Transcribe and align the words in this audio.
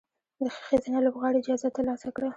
د 0.39 0.41
ښې 0.53 0.61
ښځینه 0.67 0.99
لوبغاړې 1.05 1.39
جایزه 1.47 1.69
ترلاسه 1.75 2.07
کړه 2.15 2.29